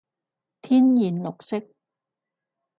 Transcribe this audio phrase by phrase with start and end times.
[0.63, 1.63] 天然綠色